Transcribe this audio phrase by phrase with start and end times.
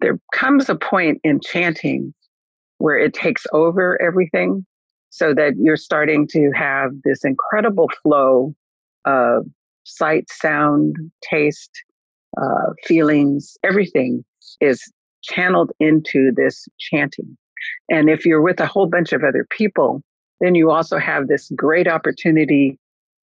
[0.00, 2.14] there comes a point in chanting
[2.78, 4.64] where it takes over everything
[5.10, 8.54] so that you're starting to have this incredible flow
[9.04, 9.46] of
[9.84, 11.70] sight, sound, taste,
[12.40, 14.24] uh, feelings, everything
[14.60, 14.82] is
[15.22, 17.36] channeled into this chanting.
[17.88, 20.02] And if you're with a whole bunch of other people,
[20.40, 22.78] then you also have this great opportunity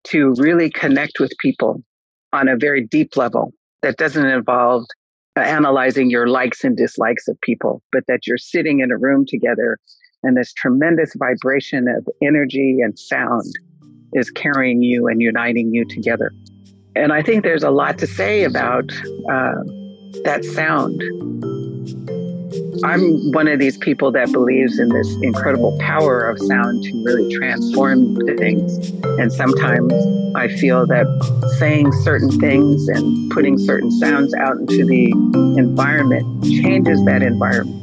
[0.06, 1.84] to really connect with people
[2.32, 4.86] on a very deep level that doesn't involve
[5.42, 9.78] analyzing your likes and dislikes of people, but that you're sitting in a room together
[10.24, 13.52] and this tremendous vibration of energy and sound
[14.14, 16.32] is carrying you and uniting you together.
[16.96, 18.92] And I think there's a lot to say about
[19.30, 19.64] uh,
[20.24, 21.02] that sound.
[22.84, 27.34] I'm one of these people that believes in this incredible power of sound to really
[27.36, 28.90] transform things.
[29.20, 29.94] And sometimes
[30.36, 31.06] I feel that
[31.60, 35.12] saying certain things and putting certain sounds out into the
[35.58, 37.80] environment changes that environment.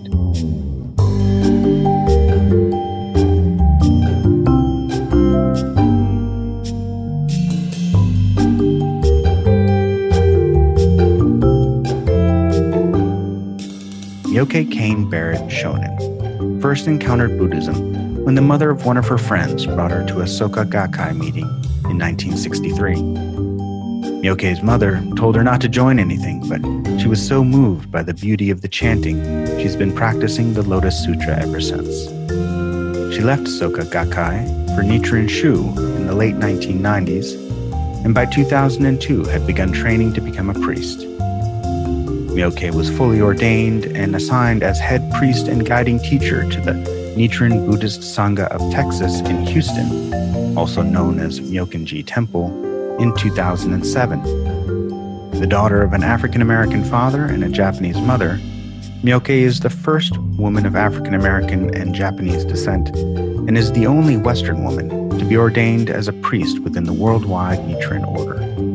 [14.30, 19.66] Myokei Kane Barrett Shonin first encountered Buddhism when the mother of one of her friends
[19.66, 21.48] brought her to a Soka Gakkai meeting
[21.90, 22.94] in 1963.
[24.22, 26.60] Myokei's mother told her not to join anything, but
[27.00, 29.20] she was so moved by the beauty of the chanting,
[29.58, 32.04] she's been practicing the Lotus Sutra ever since.
[33.12, 35.56] She left Soka Gakkai for Nichiren Shu
[35.96, 37.34] in the late 1990s,
[38.04, 41.09] and by 2002 had begun training to become a priest.
[42.30, 46.72] Myokei was fully ordained and assigned as head priest and guiding teacher to the
[47.16, 52.48] Nichiren Buddhist Sangha of Texas in Houston, also known as Myokenji Temple,
[53.00, 54.22] in 2007.
[55.40, 58.38] The daughter of an African American father and a Japanese mother,
[59.02, 62.90] Myokei is the first woman of African American and Japanese descent
[63.48, 67.58] and is the only Western woman to be ordained as a priest within the worldwide
[67.60, 68.69] Nichiren order.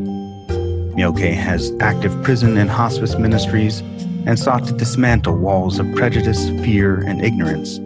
[0.96, 3.82] Myokei has active prison and hospice ministries
[4.26, 7.80] and sought to dismantle walls of prejudice, fear, and ignorance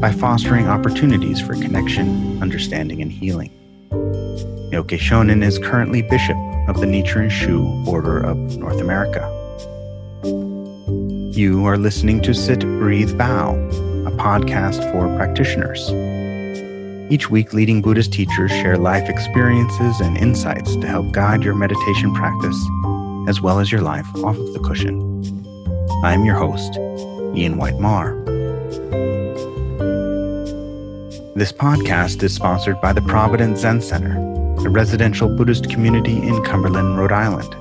[0.00, 3.50] by fostering opportunities for connection, understanding, and healing.
[3.90, 9.30] Myokei Shonin is currently Bishop of the Nichiren Shu Order of North America.
[11.38, 13.56] You are listening to Sit, Breathe, Bow,
[14.06, 15.90] a podcast for practitioners.
[17.10, 22.14] Each week, leading Buddhist teachers share life experiences and insights to help guide your meditation
[22.14, 22.56] practice,
[23.28, 25.22] as well as your life off of the cushion.
[26.02, 26.76] I am your host,
[27.36, 28.14] Ian White Marr.
[31.36, 34.16] This podcast is sponsored by the Providence Zen Center,
[34.64, 37.52] a residential Buddhist community in Cumberland, Rhode Island.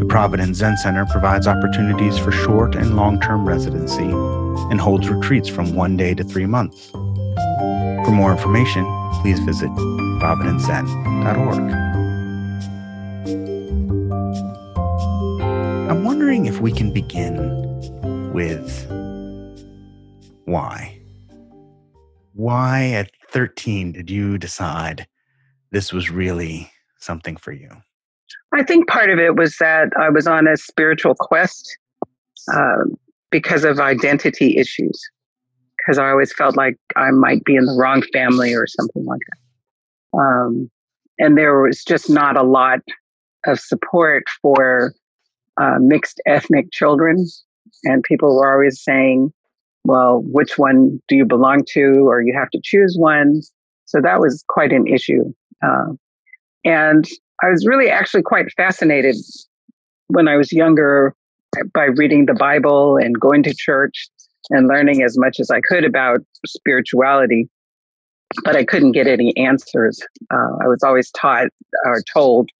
[0.00, 4.08] The Providence Zen Center provides opportunities for short and long term residency
[4.70, 6.92] and holds retreats from one day to three months.
[8.04, 8.84] For more information,
[9.20, 11.72] please visit providencezen.org.
[15.88, 18.90] I'm wondering if we can begin with
[20.46, 20.98] why.
[22.34, 25.06] Why at 13 did you decide
[25.70, 27.70] this was really something for you?
[28.52, 31.78] I think part of it was that I was on a spiritual quest
[32.52, 32.98] um,
[33.30, 35.00] because of identity issues
[35.84, 39.20] because I always felt like I might be in the wrong family or something like
[39.28, 40.18] that.
[40.18, 40.70] Um,
[41.18, 42.80] and there was just not a lot
[43.46, 44.94] of support for
[45.60, 47.26] uh, mixed ethnic children.
[47.84, 49.32] And people were always saying,
[49.84, 52.06] well, which one do you belong to?
[52.06, 53.42] Or you have to choose one.
[53.86, 55.32] So that was quite an issue.
[55.64, 55.92] Uh,
[56.64, 57.08] and
[57.42, 59.16] I was really actually quite fascinated
[60.08, 61.14] when I was younger
[61.74, 64.08] by reading the Bible and going to church
[64.50, 67.48] and learning as much as I could about spirituality,
[68.44, 70.00] but I couldn't get any answers.
[70.30, 71.48] Uh, I was always taught
[71.84, 72.50] or told,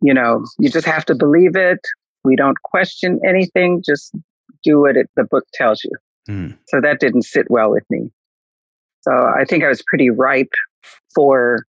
[0.00, 1.80] you know, you just have to believe it.
[2.24, 4.14] We don't question anything, just
[4.62, 5.92] do what it, the book tells you.
[6.28, 6.58] Mm.
[6.66, 8.10] So that didn't sit well with me.
[9.02, 10.52] So I think I was pretty ripe
[11.14, 11.64] for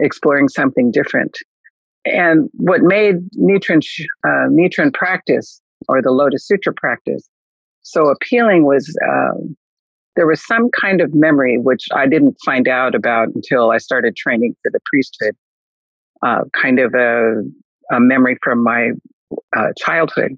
[0.00, 1.38] exploring something different.
[2.04, 3.82] And what made Nichiren,
[4.24, 7.28] uh, Nichiren practice or the Lotus Sutra practice
[7.88, 9.56] so appealing was um,
[10.14, 14.14] there was some kind of memory which I didn't find out about until I started
[14.14, 15.34] training for the priesthood.
[16.20, 17.42] Uh, kind of a,
[17.90, 18.90] a, memory from my
[19.56, 20.32] uh, childhood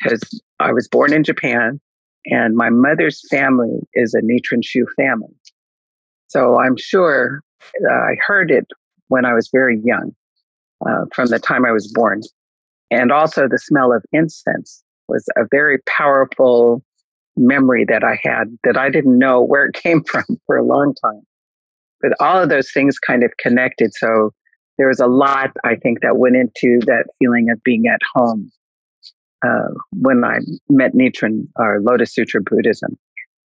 [0.00, 0.22] because
[0.60, 1.80] I was born in Japan
[2.26, 5.34] and my mother's family is a Nichiren Shu family.
[6.28, 7.42] So I'm sure
[7.90, 8.66] uh, I heard it
[9.08, 10.14] when I was very young,
[10.88, 12.22] uh, from the time I was born.
[12.92, 16.82] And also the smell of incense was a very powerful
[17.36, 20.94] memory that I had that I didn't know where it came from for a long
[20.94, 21.22] time.
[22.00, 23.92] But all of those things kind of connected.
[23.94, 24.30] So
[24.76, 28.52] there was a lot, I think, that went into that feeling of being at home
[29.44, 30.38] uh, when I
[30.68, 32.96] met Nichiren or Lotus Sutra Buddhism.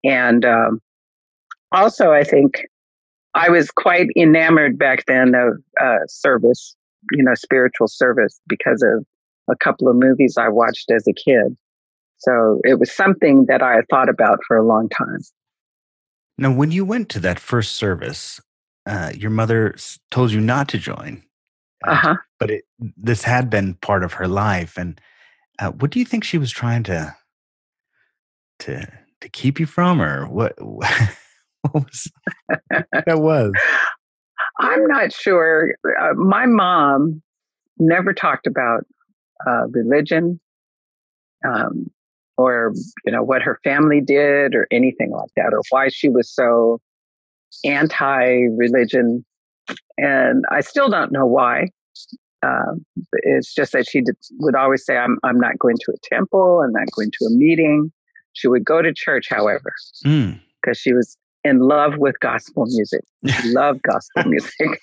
[0.05, 0.81] And um,
[1.73, 2.67] also, I think
[3.35, 6.77] I was quite enamored back then of uh, service,
[7.12, 9.05] you know, spiritual service because of
[9.50, 11.56] a couple of movies I watched as a kid.
[12.19, 15.19] So it was something that I had thought about for a long time.
[16.38, 18.41] Now, when you went to that first service,
[18.87, 19.75] uh, your mother
[20.11, 21.23] told you not to join.
[21.87, 22.17] Uh-huh.
[22.41, 24.76] But it, this had been part of her life.
[24.76, 25.00] And
[25.58, 27.14] uh, what do you think she was trying to
[28.61, 28.87] to
[29.20, 30.55] to keep you from, or what?
[30.61, 32.11] what was
[33.06, 33.52] that was?
[34.61, 35.75] I'm not sure.
[36.00, 37.23] Uh, my mom
[37.79, 38.87] never talked about
[39.47, 40.41] uh, religion,
[41.47, 41.91] um,
[42.37, 42.73] or
[43.05, 46.81] you know what her family did, or anything like that, or why she was so
[47.65, 49.25] anti-religion.
[49.97, 51.69] And I still don't know why.
[52.45, 52.75] Uh,
[53.23, 56.61] it's just that she did, would always say, I'm, I'm not going to a temple,
[56.63, 57.91] I'm not going to a meeting.
[58.35, 59.73] She would go to church, however,
[60.03, 60.35] because
[60.77, 60.77] mm.
[60.77, 63.03] she was in love with gospel music.
[63.27, 64.81] She loved gospel music.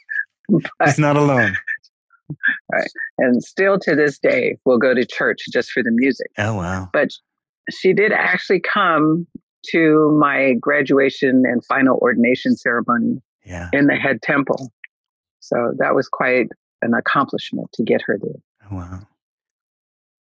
[0.50, 1.58] but, He's not alone.
[2.72, 2.90] Right.
[3.18, 6.28] And still to this day, we'll go to church just for the music.
[6.38, 6.90] Oh, wow.
[6.92, 7.10] But
[7.72, 9.28] she did actually come
[9.72, 13.70] to my graduation and final ordination ceremony yeah.
[13.74, 14.72] in the head temple.
[15.40, 16.48] So that was quite
[16.82, 18.42] an accomplishment to get her there.
[18.72, 19.00] Oh, wow.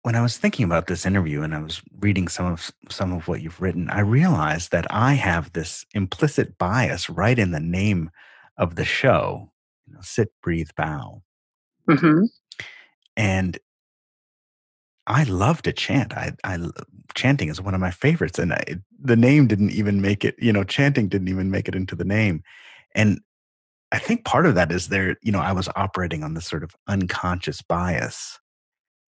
[0.03, 3.27] When I was thinking about this interview and I was reading some of some of
[3.27, 8.09] what you've written, I realized that I have this implicit bias right in the name
[8.57, 9.51] of the show.
[9.85, 11.21] You know, sit, breathe, bow.
[11.89, 12.25] Mm-hmm.
[13.17, 13.59] And
[15.07, 16.13] I love to chant.
[16.13, 16.57] I, I
[17.15, 18.63] chanting is one of my favorites, and I,
[18.99, 20.35] the name didn't even make it.
[20.39, 22.43] You know, chanting didn't even make it into the name,
[22.95, 23.19] and
[23.91, 26.63] I think part of that is there, you know, I was operating on this sort
[26.63, 28.39] of unconscious bias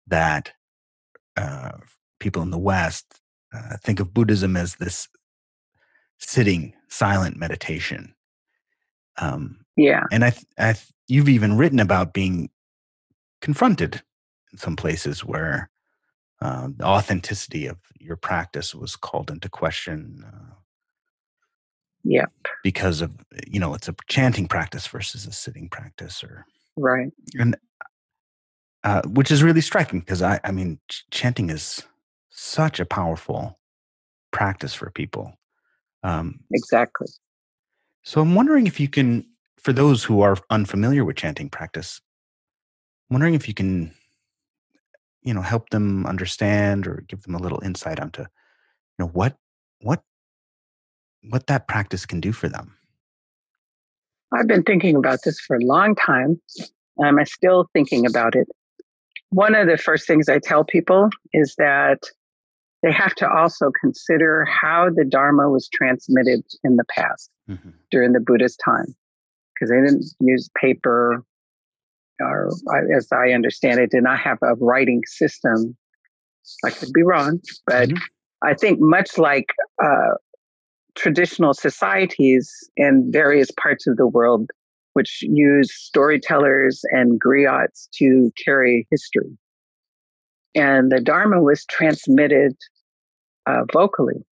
[0.06, 0.52] that
[1.36, 1.72] uh,
[2.18, 3.20] people in the West
[3.52, 5.08] uh, think of Buddhism as this
[6.18, 8.14] sitting silent meditation.
[9.18, 10.76] Um, yeah, and I, I,
[11.08, 12.48] you've even written about being
[13.40, 14.02] confronted
[14.52, 15.70] in some places where
[16.40, 20.24] uh, the authenticity of your practice was called into question.
[20.26, 20.54] Uh,
[22.02, 22.32] Yep.
[22.64, 23.12] Because of
[23.46, 26.46] you know, it's a chanting practice versus a sitting practice, or
[26.76, 27.12] right.
[27.38, 27.58] And
[28.84, 31.84] uh, which is really striking because I, I mean, ch- chanting is
[32.30, 33.58] such a powerful
[34.30, 35.38] practice for people.
[36.02, 37.08] Um, exactly.
[38.02, 39.26] So I'm wondering if you can,
[39.58, 42.00] for those who are unfamiliar with chanting practice,
[43.10, 43.92] wondering if you can,
[45.22, 48.28] you know, help them understand or give them a little insight onto, you
[48.98, 49.36] know, what
[49.80, 50.02] what
[51.28, 52.76] what that practice can do for them.
[54.32, 56.40] I've been thinking about this for a long time,
[56.96, 58.46] and I'm still thinking about it.
[59.30, 62.04] One of the first things I tell people is that
[62.82, 67.70] they have to also consider how the Dharma was transmitted in the past mm-hmm.
[67.90, 68.94] during the Buddhist time,
[69.54, 71.22] because they didn't use paper,
[72.20, 72.50] or
[72.96, 75.76] as I understand it, did not have a writing system.
[76.64, 77.98] I could be wrong, but mm-hmm.
[78.42, 79.46] I think much like
[79.82, 80.14] uh,
[80.96, 84.50] traditional societies in various parts of the world
[84.94, 89.30] which use storytellers and griots to carry history.
[90.54, 92.56] And the Dharma was transmitted
[93.46, 94.24] uh, vocally.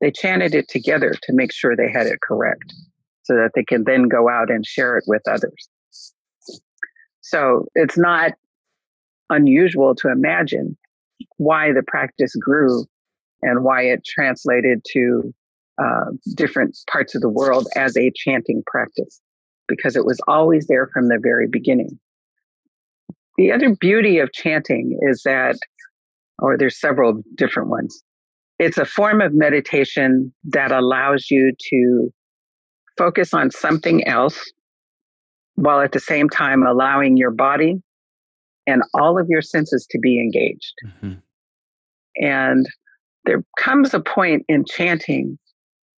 [0.00, 2.74] They chanted it together to make sure they had it correct
[3.22, 5.68] so that they can then go out and share it with others.
[7.26, 8.32] So it's not
[9.30, 10.76] unusual to imagine
[11.38, 12.84] why the practice grew
[13.42, 15.34] and why it translated to
[15.82, 19.20] uh, different parts of the world as a chanting practice
[19.66, 21.98] because it was always there from the very beginning.
[23.36, 25.56] The other beauty of chanting is that,
[26.38, 28.04] or there's several different ones.
[28.60, 32.12] It's a form of meditation that allows you to
[32.96, 34.40] focus on something else
[35.56, 37.82] while at the same time allowing your body
[38.66, 40.74] and all of your senses to be engaged.
[40.86, 41.12] Mm-hmm.
[42.16, 42.66] And
[43.24, 45.38] there comes a point in chanting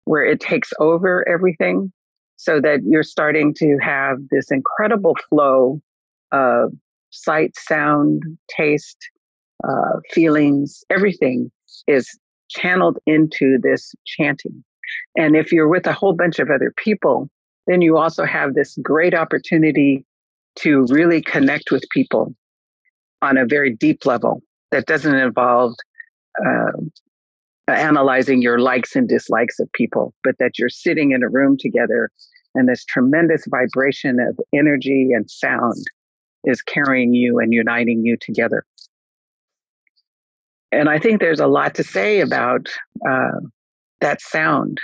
[0.05, 1.93] where it takes over everything
[2.37, 5.81] so that you're starting to have this incredible flow
[6.33, 6.73] of
[7.11, 9.11] sight, sound, taste,
[9.65, 11.51] uh, feelings, everything
[11.87, 14.65] is channeled into this chanting.
[15.17, 17.29] And if you're with a whole bunch of other people,
[17.69, 20.05] then you also have this great opportunity
[20.57, 22.35] to really connect with people
[23.23, 25.75] on a very deep level that doesn't involve
[26.45, 26.73] uh,
[27.69, 32.11] analyzing your likes and dislikes of people, but that you're sitting in a room together
[32.55, 35.85] and this tremendous vibration of energy and sound
[36.45, 38.65] is carrying you and uniting you together.
[40.73, 42.69] And I think there's a lot to say about
[43.09, 43.41] uh,
[44.01, 44.81] that sound.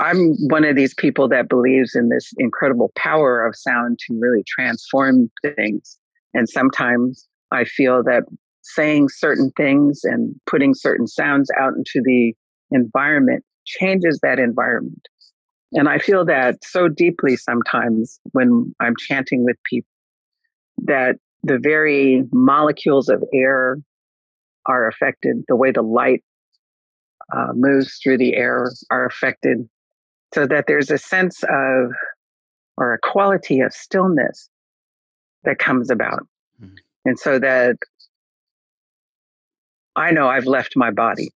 [0.00, 4.44] I'm one of these people that believes in this incredible power of sound to really
[4.46, 5.98] transform things.
[6.34, 8.24] And sometimes I feel that
[8.62, 12.34] saying certain things and putting certain sounds out into the
[12.70, 15.08] environment changes that environment.
[15.72, 19.88] And I feel that so deeply sometimes when I'm chanting with people
[20.84, 23.78] that the very molecules of air
[24.66, 26.22] are affected, the way the light
[27.34, 29.68] uh, moves through the air are affected,
[30.34, 31.92] so that there's a sense of
[32.76, 34.48] or a quality of stillness
[35.44, 36.26] that comes about.
[36.62, 36.74] Mm-hmm.
[37.04, 37.76] And so that
[39.96, 41.30] I know I've left my body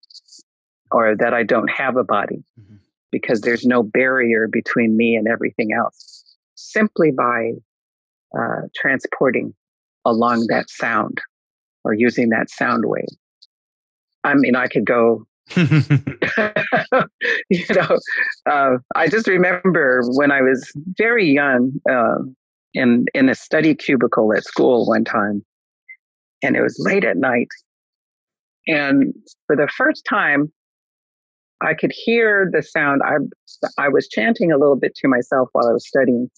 [0.90, 2.76] or that I don't have a body mm-hmm.
[3.10, 7.52] because there's no barrier between me and everything else simply by
[8.38, 9.54] uh, transporting
[10.04, 11.20] along that sound
[11.84, 13.04] or using that sound wave.
[14.24, 15.26] I mean, I could go.
[17.50, 17.98] you know,
[18.50, 22.18] uh, I just remember when I was very young uh,
[22.74, 25.44] in in a study cubicle at school one time,
[26.42, 27.48] and it was late at night,
[28.66, 29.14] and
[29.46, 30.52] for the first time,
[31.60, 33.02] I could hear the sound.
[33.04, 33.16] I,
[33.78, 36.30] I was chanting a little bit to myself while I was studying,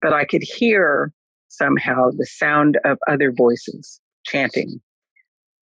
[0.00, 1.12] but I could hear
[1.48, 4.80] somehow the sound of other voices chanting.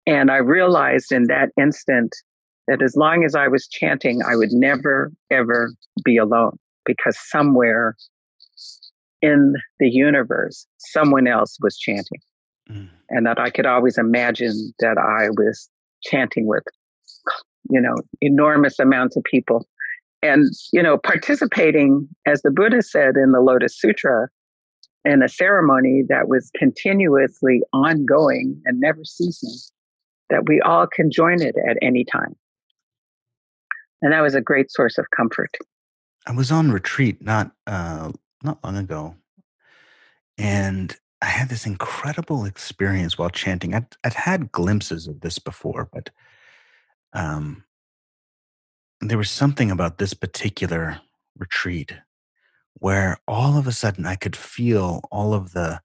[0.06, 2.14] And I realized in that instant
[2.70, 5.72] that as long as I was chanting, I would never, ever
[6.04, 7.96] be alone because somewhere
[9.20, 12.20] in the universe, someone else was chanting.
[12.70, 12.88] Mm.
[13.08, 15.68] And that I could always imagine that I was
[16.04, 16.62] chanting with,
[17.68, 19.66] you know, enormous amounts of people.
[20.22, 24.28] And, you know, participating, as the Buddha said in the Lotus Sutra,
[25.04, 29.58] in a ceremony that was continuously ongoing and never ceasing,
[30.28, 32.36] that we all can join it at any time.
[34.02, 35.50] And that was a great source of comfort.
[36.26, 39.16] I was on retreat not uh, not long ago,
[40.38, 43.74] and I had this incredible experience while chanting.
[43.74, 46.10] I'd, I'd had glimpses of this before, but
[47.12, 47.64] um,
[49.00, 51.00] there was something about this particular
[51.36, 51.94] retreat
[52.74, 55.80] where all of a sudden I could feel all of the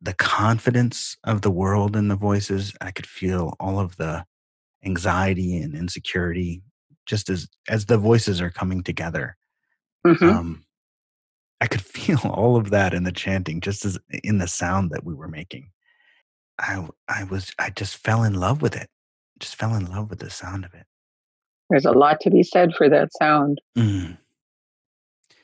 [0.00, 2.74] the confidence of the world in the voices.
[2.80, 4.24] I could feel all of the
[4.84, 6.62] anxiety and insecurity
[7.06, 9.36] just as as the voices are coming together.
[10.06, 10.28] Mm-hmm.
[10.28, 10.64] Um,
[11.60, 15.04] I could feel all of that in the chanting, just as in the sound that
[15.04, 15.70] we were making.
[16.58, 18.88] I I was I just fell in love with it.
[19.38, 20.86] Just fell in love with the sound of it.
[21.68, 23.60] There's a lot to be said for that sound.
[23.76, 24.18] Mm.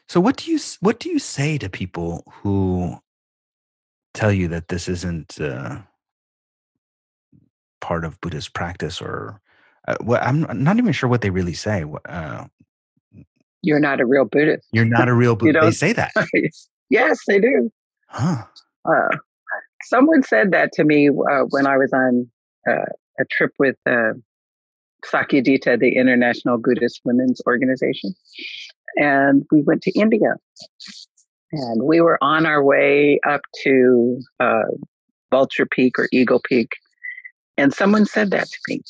[0.08, 2.98] So what do you what do you say to people who
[4.14, 5.78] tell you that this isn't uh,
[7.80, 9.41] part of Buddhist practice or
[9.88, 11.84] uh, well, I'm not even sure what they really say.
[12.04, 12.46] Uh,
[13.62, 14.66] you're not a real Buddhist.
[14.72, 15.62] You're not a real Buddhist.
[15.62, 16.12] they say that.
[16.90, 17.70] yes, they do.
[18.08, 18.44] Huh.
[18.84, 19.16] Uh,
[19.84, 22.30] someone said that to me uh, when I was on
[22.68, 22.86] uh,
[23.20, 24.12] a trip with uh,
[25.04, 28.14] Sakyadhita, the International Buddhist Women's Organization.
[28.96, 30.34] And we went to India.
[31.52, 34.62] And we were on our way up to uh,
[35.30, 36.70] Vulture Peak or Eagle Peak.
[37.56, 38.80] And someone said that to me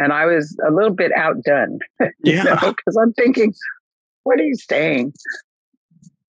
[0.00, 1.78] and I was a little bit outdone.
[2.24, 2.54] Yeah.
[2.54, 3.54] Because I'm thinking,
[4.24, 5.12] what are you saying?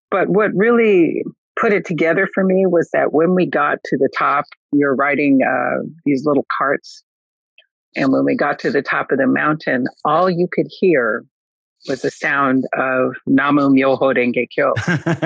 [0.09, 1.23] But what really
[1.59, 5.41] put it together for me was that when we got to the top, you're riding
[5.43, 7.03] uh, these little carts.
[7.95, 11.25] And when we got to the top of the mountain, all you could hear
[11.87, 14.73] was the sound of Namu Myoho Renge Kyo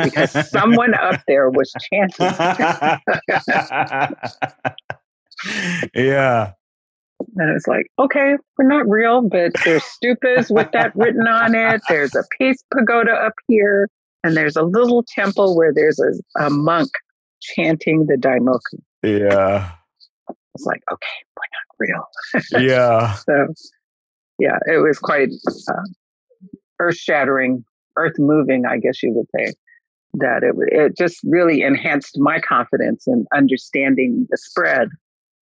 [0.04, 2.26] because someone up there was chanting.
[5.94, 6.54] yeah.
[7.38, 11.82] And it's like, okay, we're not real, but there's stupas with that written on it.
[11.88, 13.90] There's a peace pagoda up here,
[14.24, 16.90] and there's a little temple where there's a, a monk
[17.42, 18.82] chanting the Daimoku.
[19.04, 19.72] Yeah.
[20.56, 22.04] It's like, okay, we're not
[22.54, 22.66] real.
[22.68, 23.14] yeah.
[23.14, 23.48] So,
[24.40, 25.30] yeah, it was quite
[25.70, 25.74] uh,
[26.80, 27.64] earth shattering,
[27.98, 29.54] earth moving, I guess you would say.
[30.18, 34.88] That it, it just really enhanced my confidence in understanding the spread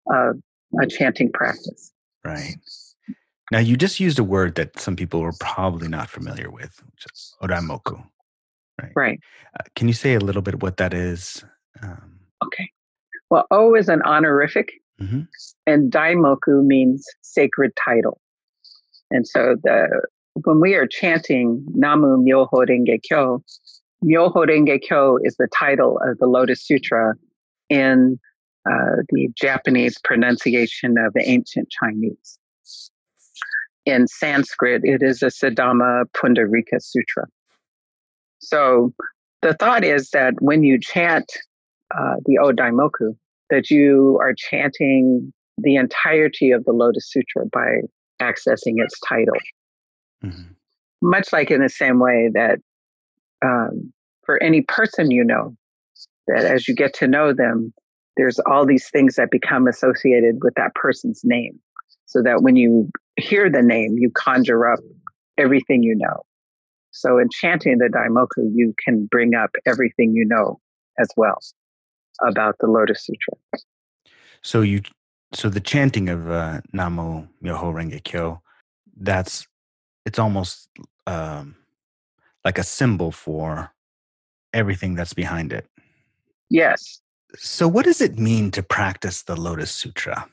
[0.08, 0.40] of
[0.82, 1.92] a chanting practice.
[2.24, 2.56] Right.
[3.52, 7.06] Now, you just used a word that some people are probably not familiar with, which
[7.14, 8.04] is O Daimoku.
[8.82, 8.92] Right.
[8.96, 9.20] Right.
[9.60, 11.44] Uh, can you say a little bit what that is?
[11.82, 12.70] Um, okay.
[13.30, 15.22] Well, O is an honorific Mm-hmm.
[15.68, 18.20] And Daimoku means sacred title.
[19.12, 19.88] And so the
[20.44, 23.44] when we are chanting Namu Myoho Renge Kyo,
[24.04, 27.14] Myoho Renge Kyo is the title of the Lotus Sutra
[27.70, 28.20] in
[28.70, 32.40] uh, the Japanese pronunciation of ancient Chinese.
[33.86, 37.26] In Sanskrit, it is a Saddharma Pundarika Sutra.
[38.40, 38.94] So
[39.42, 41.26] the thought is that when you chant
[41.96, 43.16] uh, the O Daimoku,
[43.50, 47.82] that you are chanting the entirety of the Lotus Sutra by
[48.22, 49.36] accessing its title.
[50.24, 50.54] Mm-hmm.
[51.02, 52.60] Much like in the same way that
[53.46, 53.92] um,
[54.26, 55.56] for any person you know,
[56.28, 57.74] that as you get to know them,
[58.18, 61.60] there's all these things that become associated with that person's name.
[62.06, 64.80] So that when you hear the name, you conjure up
[65.38, 66.22] everything you know.
[66.92, 70.60] So in chanting the Daimoku, you can bring up everything you know
[71.00, 71.40] as well
[72.28, 73.34] about the Lotus Sutra.
[74.42, 74.82] So you,
[75.34, 78.42] so the chanting of uh, Namo Myoho Renge Kyo,
[78.96, 79.48] that's
[80.06, 80.70] it's almost
[81.08, 81.56] um,
[82.46, 83.72] like a symbol for
[84.54, 85.68] everything that's behind it.
[86.50, 87.00] Yes.
[87.36, 90.28] So, what does it mean to practice the Lotus Sutra?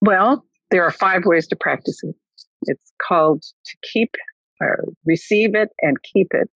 [0.00, 2.14] Well, there are five ways to practice it.
[2.62, 4.14] It's called to keep,
[4.62, 6.48] uh, receive it and keep it,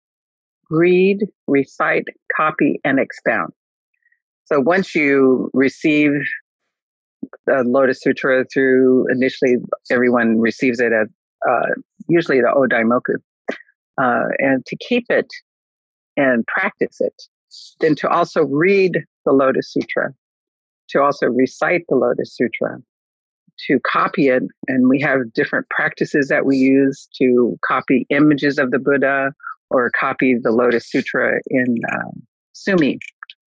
[0.70, 2.04] read, recite,
[2.36, 3.52] copy, and expound.
[4.44, 6.10] So once you receive
[7.46, 9.56] the Lotus Sutra through initially
[9.90, 11.08] everyone receives it as
[11.48, 11.74] uh,
[12.08, 13.16] usually the O Daimoku,
[14.00, 15.26] uh, and to keep it
[16.16, 17.22] and practice it,
[17.80, 20.14] then to also read the Lotus Sutra,
[20.90, 22.78] to also recite the Lotus Sutra,
[23.66, 24.42] to copy it.
[24.68, 29.32] And we have different practices that we use to copy images of the Buddha
[29.70, 32.98] or copy the Lotus Sutra in um, Sumi,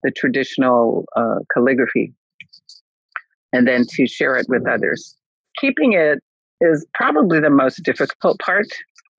[0.03, 2.13] the traditional uh, calligraphy,
[3.53, 5.15] and then to share it with others.
[5.59, 6.19] Keeping it
[6.61, 8.67] is probably the most difficult part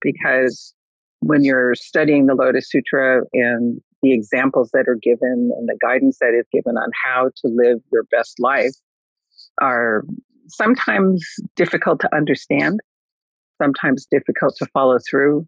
[0.00, 0.74] because
[1.20, 6.18] when you're studying the Lotus Sutra and the examples that are given and the guidance
[6.20, 8.74] that is given on how to live your best life
[9.60, 10.04] are
[10.48, 11.24] sometimes
[11.56, 12.80] difficult to understand,
[13.60, 15.46] sometimes difficult to follow through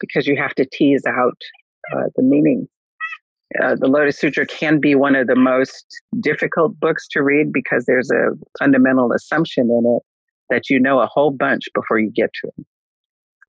[0.00, 1.36] because you have to tease out
[1.92, 2.68] uh, the meaning.
[3.62, 5.86] Uh, the Lotus Sutra can be one of the most
[6.20, 10.02] difficult books to read because there's a fundamental assumption in it
[10.50, 12.66] that you know a whole bunch before you get to it.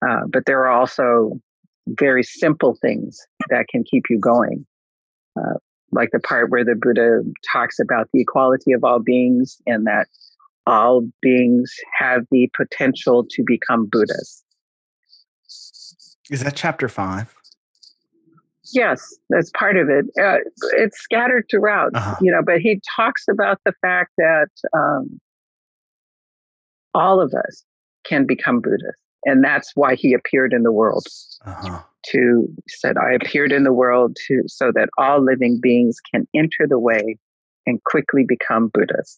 [0.07, 1.39] Uh, but there are also
[1.87, 3.19] very simple things
[3.49, 4.65] that can keep you going.
[5.37, 5.55] Uh,
[5.91, 7.21] like the part where the Buddha
[7.51, 10.07] talks about the equality of all beings and that
[10.65, 14.43] all beings have the potential to become Buddhas.
[16.29, 17.33] Is that chapter five?
[18.73, 20.05] Yes, that's part of it.
[20.21, 20.39] Uh,
[20.73, 22.17] it's scattered throughout, uh-huh.
[22.21, 25.21] you know, but he talks about the fact that um,
[26.93, 27.63] all of us
[28.03, 31.05] can become Buddhists and that's why he appeared in the world
[31.45, 31.81] uh-huh.
[32.05, 36.65] to said i appeared in the world to so that all living beings can enter
[36.67, 37.17] the way
[37.67, 39.17] and quickly become buddhists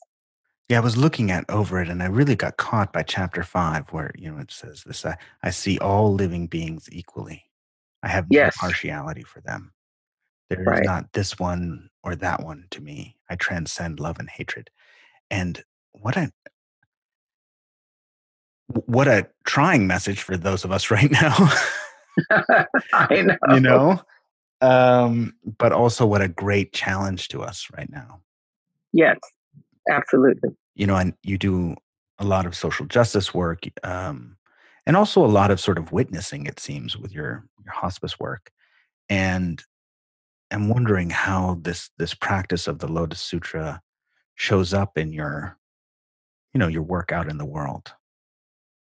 [0.67, 3.87] yeah i was looking at over it and i really got caught by chapter five
[3.91, 7.45] where you know it says this i, I see all living beings equally
[8.03, 8.57] i have no yes.
[8.57, 9.71] partiality for them
[10.49, 10.83] there is right.
[10.83, 14.69] not this one or that one to me i transcend love and hatred
[15.31, 16.31] and what I
[18.85, 21.35] what a trying message for those of us right now.
[22.93, 23.37] I know.
[23.53, 24.01] You know?
[24.61, 28.19] Um, but also what a great challenge to us right now.
[28.91, 29.17] Yes,
[29.89, 30.49] absolutely.
[30.75, 31.75] You know, and you do
[32.17, 34.35] a lot of social justice work, um,
[34.85, 38.51] and also a lot of sort of witnessing, it seems, with your, your hospice work.
[39.07, 39.63] And
[40.51, 43.81] I'm wondering how this this practice of the Lotus Sutra
[44.35, 45.57] shows up in your,
[46.53, 47.93] you know, your work out in the world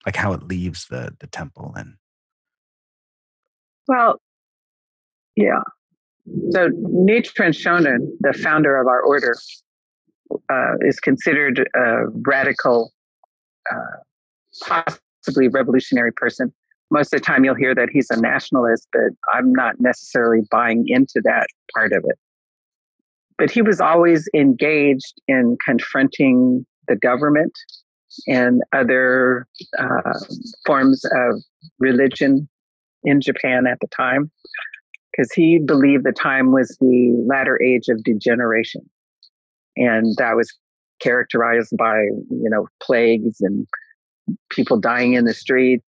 [0.06, 1.94] like how it leaves the the temple and
[3.88, 4.20] well
[5.34, 5.60] yeah.
[6.50, 9.34] So nichiren shonin the founder of our order
[10.50, 12.92] uh, is considered a radical
[13.70, 14.86] uh,
[15.22, 16.52] possibly revolutionary person.
[16.90, 20.84] Most of the time you'll hear that he's a nationalist but i'm not necessarily buying
[20.86, 22.18] into that part of it.
[23.38, 27.52] But he was always engaged in confronting the government
[28.26, 29.46] and other
[29.78, 30.18] uh,
[30.66, 31.42] forms of
[31.78, 32.48] religion
[33.04, 34.30] in Japan at the time,
[35.12, 38.82] because he believed the time was the latter age of degeneration.
[39.76, 40.52] And that was
[41.00, 43.66] characterized by, you know, plagues and
[44.50, 45.84] people dying in the streets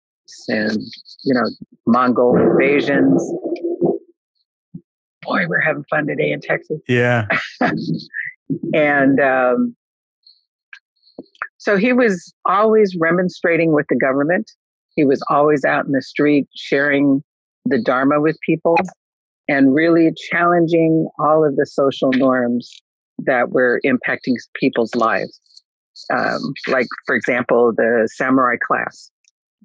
[0.47, 0.77] and,
[1.23, 1.49] you know,
[1.87, 3.21] Mongol invasions.
[5.23, 6.79] Boy, we're having fun today in Texas.
[6.87, 7.27] Yeah.
[8.73, 9.75] and um,
[11.59, 14.49] So he was always remonstrating with the government.
[14.95, 17.21] He was always out in the street sharing
[17.65, 18.77] the Dharma with people
[19.47, 22.71] and really challenging all of the social norms
[23.25, 25.39] that were impacting people's lives.
[26.13, 29.11] Um, like, for example, the samurai class,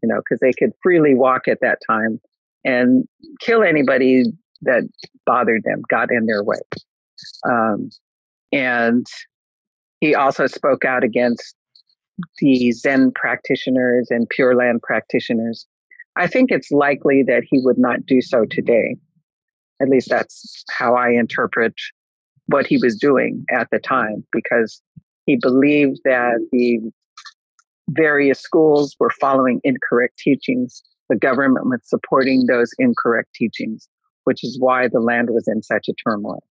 [0.03, 2.21] you know, because they could freely walk at that time
[2.65, 3.07] and
[3.41, 4.25] kill anybody
[4.63, 4.83] that
[5.27, 6.59] bothered them, got in their way.
[7.49, 7.91] Um,
[8.51, 9.07] and
[10.01, 11.55] he also spoke out against
[12.38, 15.66] the Zen practitioners and Pure Land practitioners.
[16.16, 18.96] I think it's likely that he would not do so today.
[19.83, 21.74] At least that's how I interpret
[22.46, 24.81] what he was doing at the time, because
[25.27, 26.79] he believed that the
[27.88, 30.83] various schools were following incorrect teachings.
[31.09, 33.88] The government was supporting those incorrect teachings,
[34.24, 36.42] which is why the land was in such a turmoil.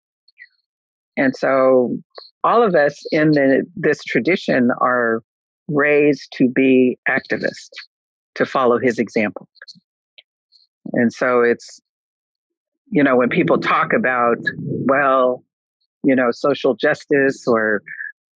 [1.16, 1.96] And so
[2.42, 5.22] all of us in the, this tradition are
[5.68, 7.70] raised to be activists,
[8.34, 9.48] to follow his example.
[10.92, 11.80] And so it's,
[12.90, 15.44] you know, when people talk about, well,
[16.04, 17.82] you know, social justice or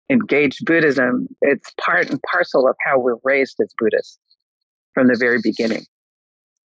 [0.09, 4.17] engaged Buddhism, it's part and parcel of how we're raised as Buddhists
[4.93, 5.85] from the very beginning.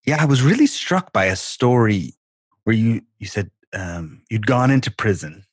[0.07, 2.15] Yeah, I was really struck by a story
[2.65, 5.45] where you you said um, you'd gone into prison.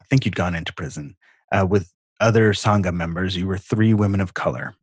[0.00, 1.16] I think you'd gone into prison
[1.52, 3.36] uh, with other sangha members.
[3.36, 4.74] You were three women of color.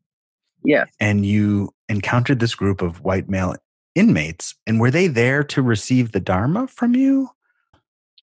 [0.64, 3.56] Yes, and you encountered this group of white male
[3.96, 4.56] inmates.
[4.68, 7.30] And were they there to receive the dharma from you?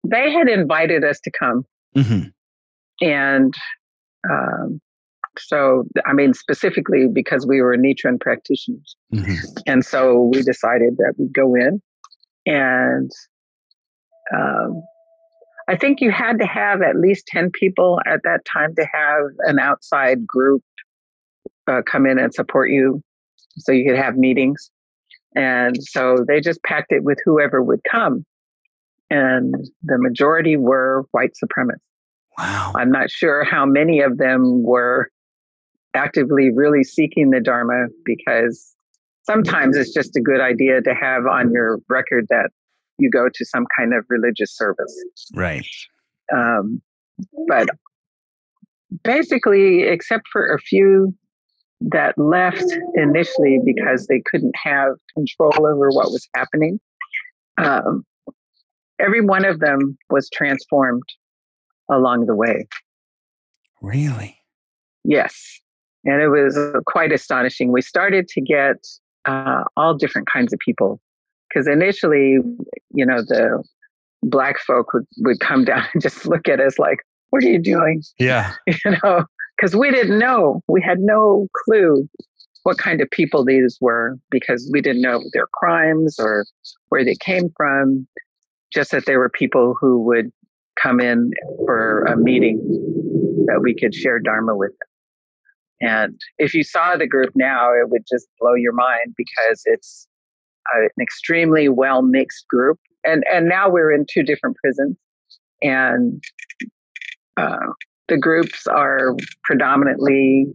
[0.05, 1.65] They had invited us to come,
[1.97, 2.29] mm-hmm.
[3.01, 3.55] and
[4.31, 4.81] um,
[5.39, 8.97] so, I mean, specifically because we were Nichiren practitioners.
[9.13, 9.35] Mm-hmm.
[9.67, 11.83] And so we decided that we'd go in.
[12.47, 13.11] And
[14.35, 14.83] um,
[15.69, 19.23] I think you had to have at least 10 people at that time to have
[19.41, 20.63] an outside group
[21.67, 23.03] uh, come in and support you
[23.59, 24.71] so you could have meetings.
[25.35, 28.25] And so they just packed it with whoever would come.
[29.11, 31.81] And the majority were white supremacists.
[32.39, 32.73] Wow.
[32.77, 35.11] I'm not sure how many of them were
[35.95, 38.75] actively really seeking the Dharma because
[39.23, 42.51] sometimes it's just a good idea to have on your record that
[42.99, 44.95] you go to some kind of religious service.
[45.35, 45.67] Right.
[46.35, 46.81] Um,
[47.49, 47.69] but
[49.03, 51.15] basically, except for a few
[51.81, 56.81] that left initially because they couldn't have control over what was happening,
[57.59, 58.05] um,
[58.99, 61.05] every one of them was transformed
[61.91, 62.67] along the way.
[63.83, 64.39] Really?
[65.05, 65.61] Yes.
[66.05, 67.73] And it was quite astonishing.
[67.73, 68.77] We started to get
[69.27, 71.01] uh, all different kinds of people
[71.49, 72.39] because initially,
[72.93, 73.63] you know, the
[74.23, 76.99] black folk would, would come down and just look at us like,
[77.31, 78.03] what are you doing?
[78.19, 78.53] Yeah.
[78.85, 79.25] You know,
[79.57, 80.61] because we didn't know.
[80.69, 82.09] We had no clue
[82.63, 86.45] what kind of people these were because we didn't know their crimes or
[86.89, 88.07] where they came from.
[88.73, 90.31] Just that they were people who would
[90.81, 91.31] come in
[91.65, 92.59] for a meeting
[93.47, 94.89] that we could share Dharma with them.
[95.89, 100.09] And if you saw the group now, it would just blow your mind because it's
[100.75, 102.79] an extremely well mixed group.
[103.05, 104.97] And and now we're in two different prisons,
[105.63, 106.23] and
[107.37, 107.73] uh,
[108.09, 110.47] the groups are predominantly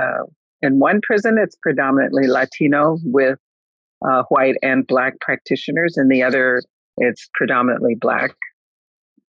[0.00, 0.24] uh,
[0.62, 1.38] in one prison.
[1.38, 3.38] It's predominantly Latino with
[4.06, 5.96] uh, white and black practitioners.
[5.96, 6.62] In the other,
[6.98, 8.32] it's predominantly black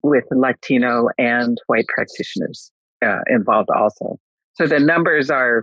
[0.03, 2.71] with Latino and white practitioners
[3.05, 4.19] uh, involved also.
[4.55, 5.63] So the numbers are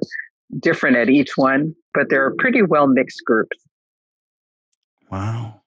[0.60, 3.58] different at each one, but they're pretty well mixed groups.
[5.14, 5.62] Wow.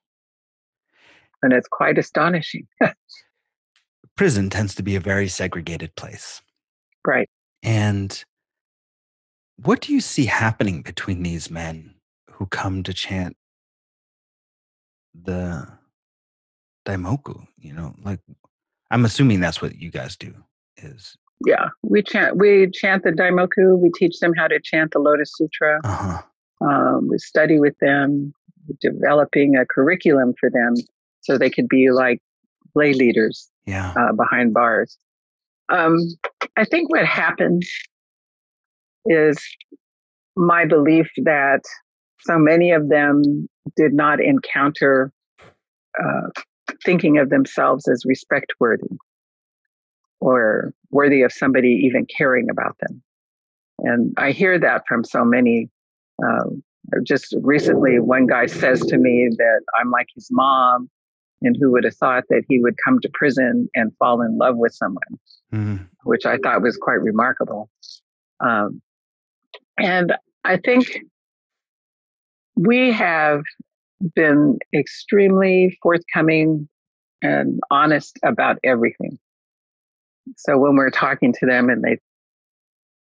[1.40, 2.66] And it's quite astonishing.
[4.16, 6.42] Prison tends to be a very segregated place.
[7.06, 7.30] Right.
[7.62, 8.24] And
[9.62, 11.94] what do you see happening between these men
[12.32, 13.36] who come to chant
[15.14, 15.68] the
[16.84, 17.46] daimoku?
[17.56, 18.18] You know, like
[18.90, 20.34] I'm assuming that's what you guys do.
[20.76, 22.36] Is yeah, we chant.
[22.36, 23.78] We chant the Daimoku.
[23.78, 25.80] We teach them how to chant the Lotus Sutra.
[25.84, 26.22] Uh-huh.
[26.66, 28.34] Um, we study with them,
[28.80, 30.74] developing a curriculum for them
[31.20, 32.20] so they could be like
[32.74, 33.48] lay leaders.
[33.66, 33.92] Yeah.
[33.96, 34.96] Uh, behind bars.
[35.68, 35.98] Um,
[36.56, 37.64] I think what happened
[39.06, 39.36] is
[40.36, 41.62] my belief that
[42.20, 45.12] so many of them did not encounter
[45.98, 46.28] uh,
[46.84, 48.96] thinking of themselves as respect worthy
[50.20, 53.02] or worthy of somebody even caring about them.
[53.80, 55.68] And I hear that from so many.
[56.24, 56.62] Um,
[57.02, 60.88] just recently, one guy says to me that I'm like his mom,
[61.42, 64.56] and who would have thought that he would come to prison and fall in love
[64.56, 65.02] with someone,
[65.52, 65.84] mm-hmm.
[66.04, 67.68] which I thought was quite remarkable.
[68.40, 68.80] Um,
[69.78, 71.00] And I think
[72.56, 73.42] we have
[74.14, 76.68] been extremely forthcoming
[77.22, 79.18] and honest about everything.
[80.36, 81.98] So when we're talking to them and they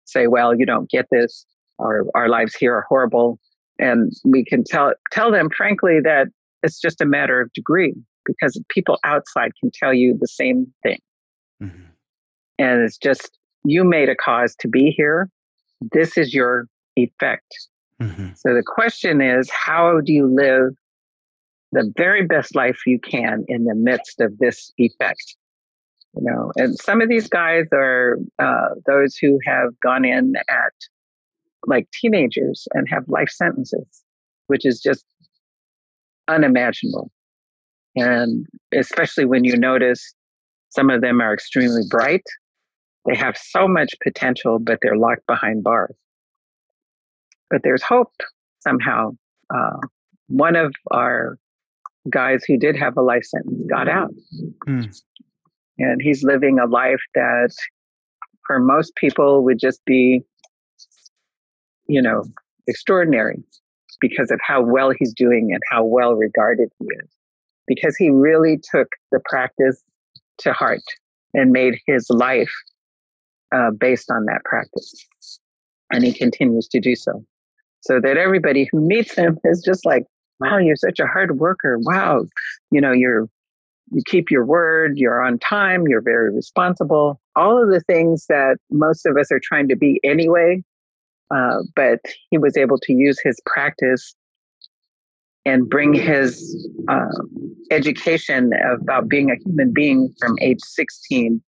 [0.05, 1.45] say, well, you don't get this,
[1.77, 3.39] or our lives here are horrible,
[3.81, 6.27] and we can tell tell them frankly that
[6.63, 10.99] it's just a matter of degree because people outside can tell you the same thing.
[11.61, 11.85] Mm-hmm.
[12.59, 15.29] And it's just you made a cause to be here.
[15.91, 17.51] This is your effect.
[18.01, 18.29] Mm-hmm.
[18.35, 20.73] So the question is, how do you live
[21.71, 25.35] the very best life you can in the midst of this effect?
[26.15, 30.73] You know, and some of these guys are uh, those who have gone in at
[31.67, 34.03] like teenagers and have life sentences,
[34.47, 35.05] which is just
[36.27, 37.11] unimaginable.
[37.95, 40.13] And especially when you notice
[40.69, 42.23] some of them are extremely bright,
[43.05, 45.95] they have so much potential, but they're locked behind bars.
[47.49, 48.13] But there's hope
[48.61, 49.11] somehow.
[49.53, 49.77] Uh,
[50.27, 51.37] one of our
[52.09, 54.11] guys who did have a life sentence got out.
[54.67, 55.01] Mm.
[55.77, 57.53] And he's living a life that
[58.47, 60.21] for most people would just be,
[61.91, 62.23] you know,
[62.67, 63.43] extraordinary
[63.99, 67.09] because of how well he's doing and how well regarded he is.
[67.67, 69.83] Because he really took the practice
[70.39, 70.81] to heart
[71.33, 72.51] and made his life
[73.53, 75.07] uh, based on that practice.
[75.91, 77.23] And he continues to do so.
[77.81, 80.05] So that everybody who meets him is just like,
[80.39, 81.77] wow, you're such a hard worker.
[81.79, 82.25] Wow.
[82.71, 83.27] You know, you're,
[83.91, 87.19] you keep your word, you're on time, you're very responsible.
[87.35, 90.63] All of the things that most of us are trying to be anyway.
[91.33, 94.15] Uh, but he was able to use his practice
[95.45, 97.05] and bring his uh,
[97.71, 101.41] education about being a human being from age 16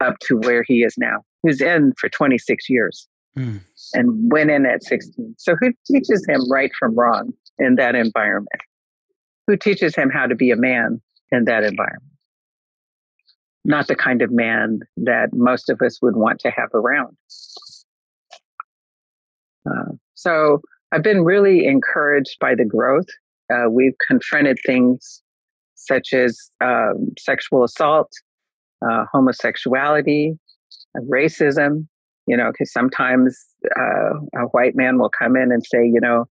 [0.00, 1.18] up to where he is now.
[1.42, 3.60] He's in for 26 years mm.
[3.94, 5.34] and went in at 16.
[5.38, 8.48] So who teaches him right from wrong in that environment?
[9.46, 11.00] Who teaches him how to be a man
[11.32, 12.04] in that environment?
[13.64, 17.16] Not the kind of man that most of us would want to have around.
[19.70, 20.60] Uh, so
[20.92, 23.06] I've been really encouraged by the growth.
[23.52, 25.22] Uh, we've confronted things
[25.74, 28.10] such as um, sexual assault,
[28.84, 30.38] uh, homosexuality,
[31.08, 31.86] racism,
[32.26, 33.38] you know, because sometimes
[33.78, 36.26] uh, a white man will come in and say, you know,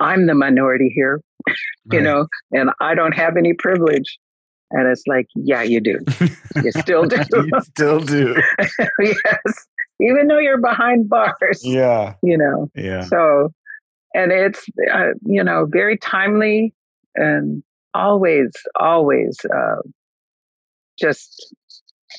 [0.00, 1.54] I'm the minority here, you
[1.92, 2.02] right.
[2.02, 4.18] know, and I don't have any privilege.
[4.72, 5.98] And it's like, yeah, you do.
[6.62, 7.18] You still do.
[7.30, 8.34] you still do.
[9.00, 9.66] yes.
[10.00, 11.62] Even though you're behind bars.
[11.62, 12.14] Yeah.
[12.22, 12.70] You know.
[12.74, 13.02] Yeah.
[13.02, 13.52] So,
[14.14, 16.74] and it's, uh, you know, very timely
[17.14, 17.62] and
[17.94, 19.82] always, always uh,
[20.98, 21.54] just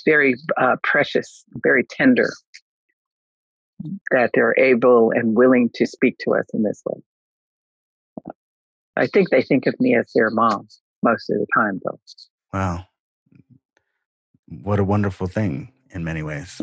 [0.05, 2.29] very uh, precious, very tender
[4.12, 7.01] that they're able and willing to speak to us in this way.
[8.95, 10.67] I think they think of me as their mom
[11.03, 11.99] most of the time, though.
[12.53, 12.86] Wow.
[14.47, 16.62] What a wonderful thing in many ways.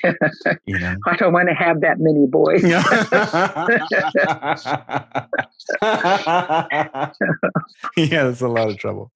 [0.66, 0.96] you know?
[1.06, 2.62] I don't want to have that many boys.
[7.96, 9.10] yeah, that's a lot of trouble.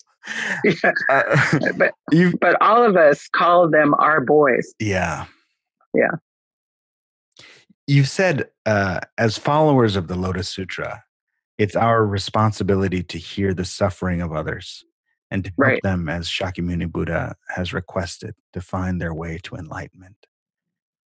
[0.64, 0.92] Yeah.
[1.08, 1.92] Uh, but,
[2.40, 4.74] but all of us call them our boys.
[4.78, 5.26] Yeah.
[5.94, 6.10] Yeah.
[7.86, 11.04] You've said, uh, as followers of the Lotus Sutra,
[11.56, 14.84] it's our responsibility to hear the suffering of others
[15.30, 15.80] and to help right.
[15.82, 20.26] them, as Shakyamuni Buddha has requested, to find their way to enlightenment.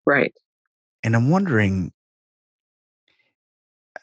[0.09, 0.33] Right.
[1.05, 1.93] And I'm wondering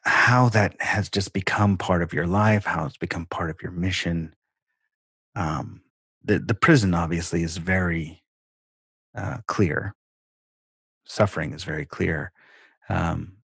[0.03, 3.71] how that has just become part of your life, how it's become part of your
[3.71, 4.35] mission.
[5.35, 5.81] Um,
[6.23, 8.21] the the prison obviously is very
[9.17, 9.95] uh, clear.
[11.07, 12.31] Suffering is very clear,
[12.87, 13.37] um,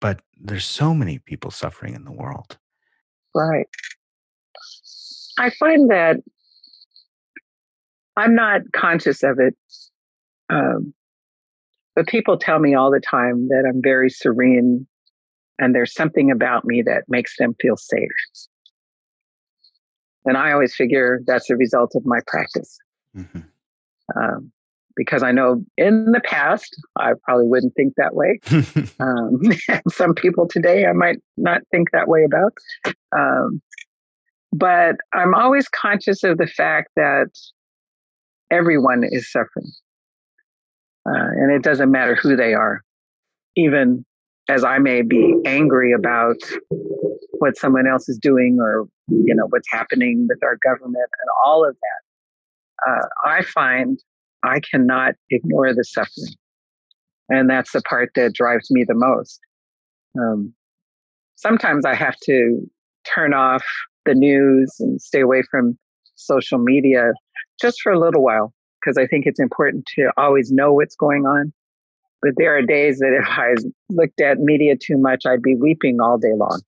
[0.00, 2.58] but there's so many people suffering in the world.
[3.36, 3.68] Right.
[5.38, 6.16] I find that
[8.16, 9.56] I'm not conscious of it,
[10.50, 10.92] um,
[11.94, 14.86] but people tell me all the time that I'm very serene,
[15.58, 18.08] and there's something about me that makes them feel safe.
[20.24, 22.78] And I always figure that's a result of my practice.
[23.16, 23.40] Mm-hmm.
[24.16, 24.52] Um,
[24.94, 28.40] because I know in the past, I probably wouldn't think that way.
[29.00, 29.40] um,
[29.90, 32.52] some people today I might not think that way about.
[33.16, 33.62] Um,
[34.52, 37.30] but I'm always conscious of the fact that
[38.50, 39.72] everyone is suffering.
[41.06, 42.80] Uh, and it doesn't matter who they are.
[43.56, 44.04] Even
[44.48, 46.36] as I may be angry about
[47.38, 51.68] what someone else is doing or, you know, what's happening with our government and all
[51.68, 53.98] of that, uh, I find
[54.42, 56.34] I cannot ignore the suffering.
[57.28, 59.40] And that's the part that drives me the most.
[60.18, 60.52] Um,
[61.36, 62.60] sometimes I have to
[63.14, 63.64] turn off
[64.04, 65.78] the news and stay away from
[66.16, 67.12] social media
[67.60, 71.26] just for a little while because I think it's important to always know what's going
[71.26, 71.52] on.
[72.20, 73.54] But there are days that if I
[73.90, 76.60] looked at media too much, I'd be weeping all day long.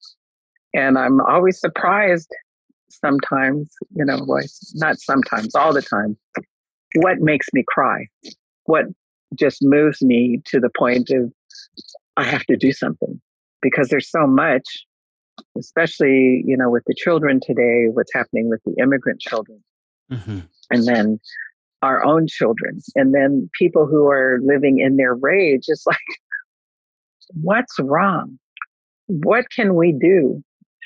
[0.75, 2.29] And I'm always surprised
[2.91, 4.27] sometimes, you know,
[4.75, 6.17] not sometimes, all the time,
[6.97, 8.07] what makes me cry?
[8.65, 8.87] What
[9.39, 11.33] just moves me to the point of
[12.17, 13.21] I have to do something
[13.63, 14.65] because there's so much,
[15.59, 19.63] especially, you know, with the children today, what's happening with the immigrant children.
[20.11, 20.41] Mm-hmm.
[20.71, 21.21] And then
[21.85, 22.81] our own children.
[22.95, 25.65] And then people who are living in their rage.
[25.69, 25.99] It's like,
[27.35, 28.39] what's wrong?
[29.07, 30.43] What can we do?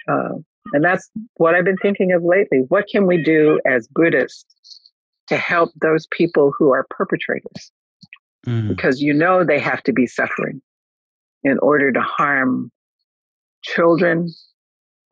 [0.09, 0.35] Uh,
[0.73, 2.65] and that's what I've been thinking of lately.
[2.69, 4.91] What can we do as Buddhists
[5.29, 7.71] to help those people who are perpetrators?
[8.47, 8.69] Mm.
[8.69, 10.61] Because you know they have to be suffering
[11.45, 12.73] in order to harm
[13.63, 14.29] children,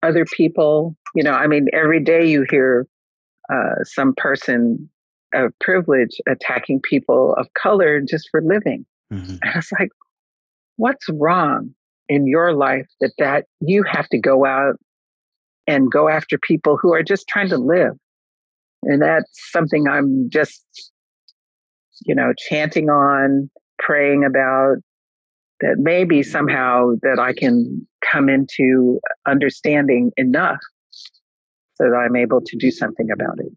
[0.03, 0.97] other people.
[1.15, 2.87] You know, I mean, every day you hear
[3.53, 4.91] uh, some person
[5.37, 8.85] of privilege attacking people of color just for living.
[9.13, 9.37] Mm-hmm.
[9.43, 9.91] And it's like,
[10.77, 11.75] what's wrong
[12.09, 14.77] in your life that that you have to go out
[15.67, 17.93] and go after people who are just trying to live?
[18.83, 20.65] And that's something I'm just,
[22.05, 24.77] you know, chanting on, praying about,
[25.61, 30.59] that maybe somehow that I can come into understanding enough
[31.75, 33.53] so that I'm able to do something about it.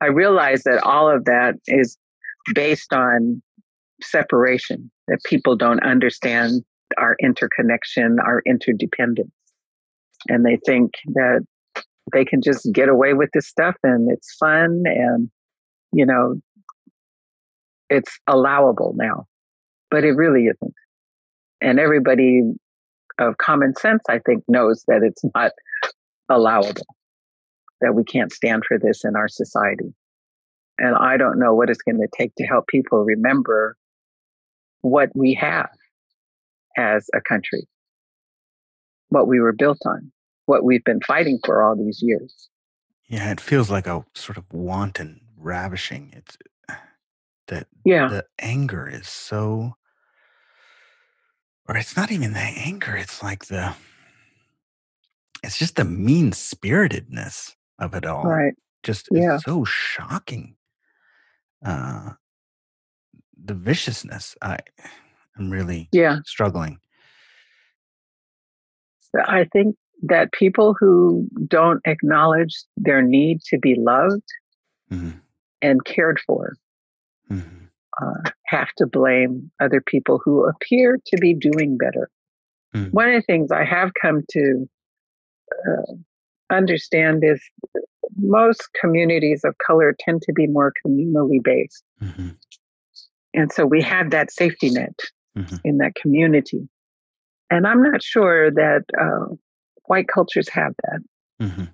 [0.00, 1.96] I realize that all of that is
[2.54, 3.42] based on
[4.02, 6.62] separation, that people don't understand
[6.98, 9.30] our interconnection, our interdependence.
[10.28, 11.44] And they think that
[12.12, 15.30] they can just get away with this stuff and it's fun and,
[15.92, 16.34] you know,
[17.90, 19.26] it's allowable now.
[19.90, 20.74] But it really isn't.
[21.60, 22.42] And everybody
[23.18, 25.52] of common sense, I think, knows that it's not
[26.28, 26.84] allowable
[27.84, 29.94] that we can't stand for this in our society.
[30.78, 33.76] And I don't know what it's going to take to help people remember
[34.80, 35.68] what we have
[36.78, 37.68] as a country,
[39.10, 40.10] what we were built on,
[40.46, 42.48] what we've been fighting for all these years.
[43.06, 46.14] Yeah, it feels like a sort of wanton ravishing.
[46.16, 46.38] It's
[47.48, 48.08] that yeah.
[48.08, 49.74] the anger is so
[51.68, 53.74] or it's not even the anger, it's like the
[55.42, 58.24] it's just the mean spiritedness of it all.
[58.24, 58.54] Right.
[58.82, 59.36] Just yeah.
[59.36, 60.56] it's so shocking.
[61.64, 62.10] Uh
[63.42, 64.36] the viciousness.
[64.40, 64.88] I I
[65.38, 66.18] am really yeah.
[66.24, 66.78] struggling.
[69.26, 74.22] I think that people who don't acknowledge their need to be loved
[74.90, 75.18] mm-hmm.
[75.62, 76.54] and cared for
[77.30, 77.64] mm-hmm.
[78.02, 82.10] uh, have to blame other people who appear to be doing better.
[82.74, 82.90] Mm-hmm.
[82.90, 84.68] One of the things I have come to
[85.68, 85.92] uh,
[86.50, 87.40] understand is
[88.16, 91.82] most communities of color tend to be more communally based.
[92.02, 92.28] Mm-hmm.
[93.34, 94.98] And so we had that safety net
[95.36, 95.56] mm-hmm.
[95.64, 96.68] in that community.
[97.50, 99.34] And I'm not sure that uh,
[99.86, 101.00] white cultures have that
[101.42, 101.64] mm-hmm.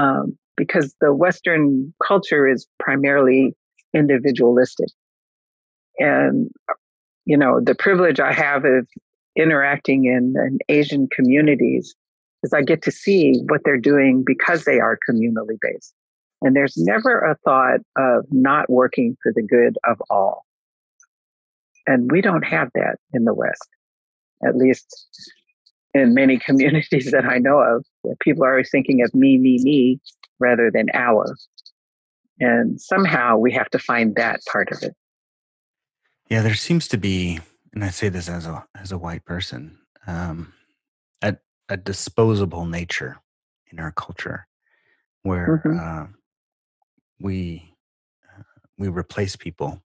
[0.00, 3.54] um, because the Western culture is primarily
[3.94, 4.88] individualistic.
[5.98, 6.50] And,
[7.24, 8.86] you know, the privilege I have of
[9.36, 11.94] interacting in, in Asian communities
[12.42, 15.94] is I get to see what they're doing because they are communally based.
[16.42, 20.44] And there's never a thought of not working for the good of all.
[21.86, 23.68] And we don't have that in the West,
[24.46, 25.08] at least
[25.94, 27.84] in many communities that I know of.
[28.20, 30.00] People are always thinking of me, me, me
[30.38, 31.34] rather than our.
[32.38, 34.94] And somehow we have to find that part of it.
[36.30, 37.40] Yeah, there seems to be,
[37.72, 40.52] and I say this as a as a white person, um,
[41.68, 43.18] a, disposable nature
[43.70, 44.46] in our culture,
[45.22, 45.78] where mm-hmm.
[45.78, 46.06] uh,
[47.20, 47.74] we
[48.26, 48.42] uh,
[48.78, 49.82] we replace people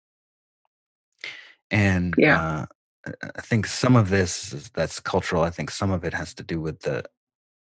[1.71, 2.65] and yeah.
[3.05, 5.43] uh, I think some of this is, that's cultural.
[5.43, 7.05] I think some of it has to do with the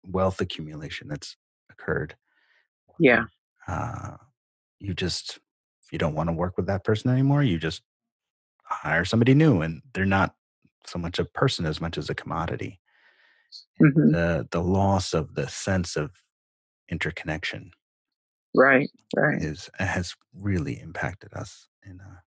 [0.06, 1.36] wealth accumulation that's
[1.70, 2.16] occurred.
[2.98, 3.24] Yeah.
[3.66, 4.16] Uh,
[4.78, 5.38] you just,
[5.82, 7.82] if you don't want to work with that person anymore, you just
[8.64, 10.34] hire somebody new, and they're not
[10.86, 12.80] so much a person as much as a commodity.
[13.82, 14.12] Mm-hmm.
[14.12, 16.10] The the loss of the sense of
[16.88, 17.72] interconnection,
[18.54, 22.22] right, right, is has really impacted us in a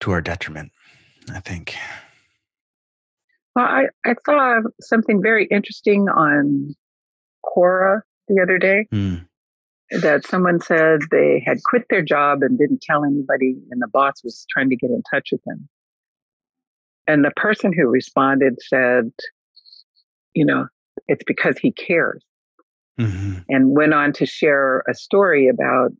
[0.00, 0.72] to our detriment,
[1.32, 1.74] I think.
[3.54, 6.74] Well, I, I saw something very interesting on
[7.44, 8.86] Quora the other day.
[8.92, 9.26] Mm.
[10.00, 14.24] that someone said they had quit their job and didn't tell anybody, and the boss
[14.24, 15.68] was trying to get in touch with them.
[17.06, 19.10] And the person who responded said,
[20.34, 20.66] you know,
[21.08, 22.24] it's because he cares.
[23.00, 23.38] Mm-hmm.
[23.48, 25.90] And went on to share a story about,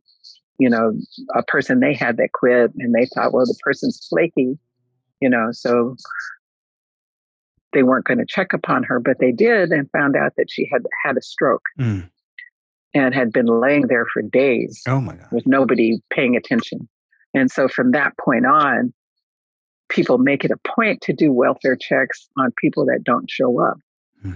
[0.59, 0.93] you know,
[1.35, 4.57] a person they had that quit and they thought, well, the person's flaky,
[5.19, 5.95] you know, so
[7.73, 10.69] they weren't going to check upon her, but they did and found out that she
[10.71, 12.07] had had a stroke mm.
[12.93, 14.81] and had been laying there for days.
[14.87, 15.27] Oh my God.
[15.31, 16.87] With nobody paying attention.
[17.33, 18.93] And so from that point on,
[19.93, 23.77] people make it a point to do welfare checks on people that don't show up.
[24.21, 24.33] Hmm.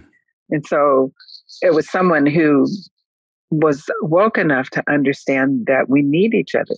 [0.49, 1.11] And so
[1.61, 2.67] it was someone who
[3.49, 6.75] was woke enough to understand that we need each other.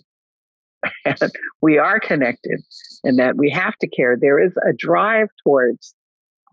[1.05, 2.61] and we are connected
[3.03, 4.17] and that we have to care.
[4.19, 5.93] There is a drive towards,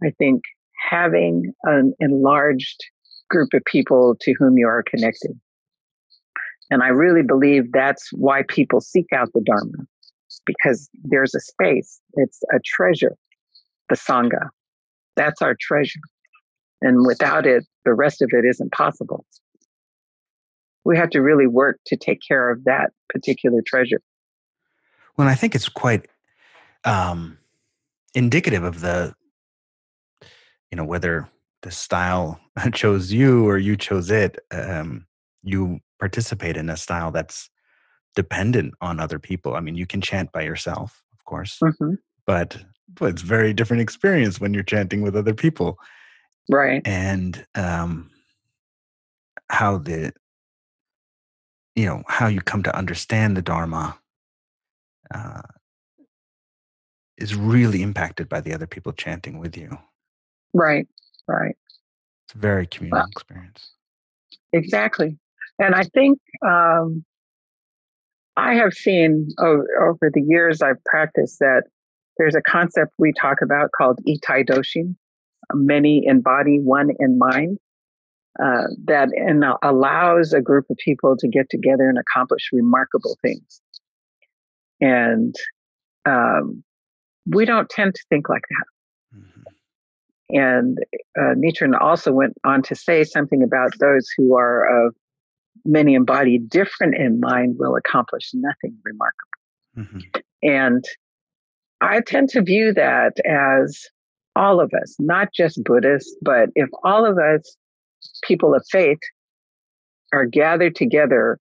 [0.02, 0.42] I think,
[0.90, 2.84] having an enlarged
[3.30, 5.38] group of people to whom you are connected.
[6.70, 9.86] And I really believe that's why people seek out the Dharma
[10.47, 12.01] because there's a space.
[12.14, 13.16] It's a treasure,
[13.88, 14.49] the Sangha.
[15.16, 16.01] That's our treasure.
[16.80, 19.24] And without it, the rest of it isn't possible.
[20.84, 24.01] We have to really work to take care of that particular treasure.
[25.16, 26.07] Well, I think it's quite
[26.84, 27.38] um,
[28.14, 29.14] indicative of the,
[30.70, 31.28] you know, whether
[31.62, 32.40] the style
[32.72, 34.38] chose you or you chose it.
[34.53, 35.07] Um,
[35.42, 37.49] you participate in a style that's
[38.16, 39.54] dependent on other people.
[39.54, 41.94] I mean, you can chant by yourself, of course, mm-hmm.
[42.26, 42.56] but,
[42.92, 45.78] but it's very different experience when you're chanting with other people.
[46.50, 46.82] Right.
[46.84, 48.10] And um,
[49.48, 50.12] how the,
[51.76, 53.98] you know, how you come to understand the Dharma
[55.14, 55.42] uh,
[57.18, 59.78] is really impacted by the other people chanting with you.
[60.54, 60.88] Right.
[61.28, 61.56] Right.
[62.26, 63.72] It's a very communal well, experience.
[64.52, 65.18] Exactly.
[65.58, 67.04] And I think um,
[68.37, 71.64] I have seen over, over the years I've practiced that
[72.18, 74.97] there's a concept we talk about called itai doshin,
[75.55, 77.59] many in body, one in mind,
[78.43, 83.61] uh, that and allows a group of people to get together and accomplish remarkable things.
[84.80, 85.34] And
[86.05, 86.62] um,
[87.26, 89.18] we don't tend to think like that.
[89.18, 90.37] Mm-hmm.
[90.37, 90.78] And
[91.18, 94.95] uh, Nichiren also went on to say something about those who are of
[95.66, 99.36] many embodied different in mind will accomplish nothing remarkable.
[99.76, 100.20] Mm-hmm.
[100.42, 100.84] And
[101.80, 103.86] I tend to view that as
[104.34, 107.56] all of us, not just Buddhists, but if all of us,
[108.24, 108.98] people of faith,
[110.12, 111.38] are gathered together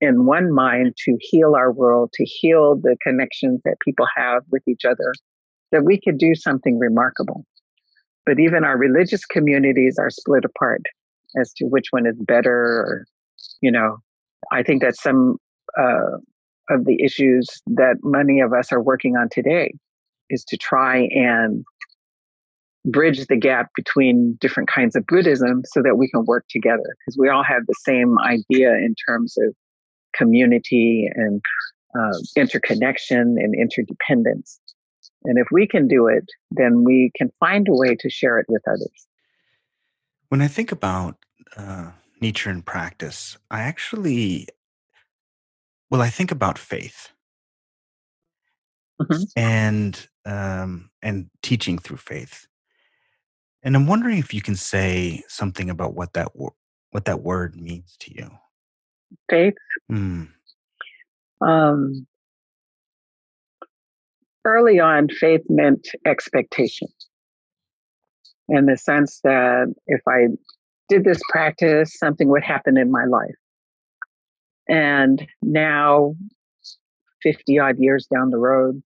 [0.00, 4.62] in one mind to heal our world, to heal the connections that people have with
[4.66, 5.14] each other,
[5.70, 7.44] that we could do something remarkable.
[8.26, 10.82] But even our religious communities are split apart
[11.40, 13.06] as to which one is better or
[13.62, 13.98] you know,
[14.50, 15.38] I think that's some
[15.78, 16.18] uh,
[16.68, 19.72] of the issues that many of us are working on today
[20.28, 21.64] is to try and
[22.84, 27.16] bridge the gap between different kinds of Buddhism so that we can work together because
[27.16, 29.54] we all have the same idea in terms of
[30.14, 31.40] community and
[31.96, 34.58] uh, interconnection and interdependence.
[35.24, 38.46] And if we can do it, then we can find a way to share it
[38.48, 39.06] with others.
[40.30, 41.16] When I think about
[41.56, 41.90] uh,
[42.22, 44.46] Nichiren practice, I actually,
[45.90, 47.12] well, I think about faith
[49.00, 49.22] mm-hmm.
[49.36, 52.46] and um, and teaching through faith,
[53.62, 57.96] and I'm wondering if you can say something about what that what that word means
[58.00, 58.30] to you.
[59.28, 59.54] Faith.
[59.90, 60.28] Mm.
[61.40, 62.06] Um,
[64.44, 66.88] early on, faith meant expectation
[68.48, 70.26] in the sense that if I
[70.92, 73.34] did this practice, something would happen in my life.
[74.68, 76.14] And now,
[77.22, 78.82] 50 odd years down the road,